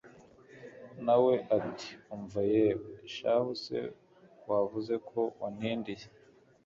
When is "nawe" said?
1.05-1.33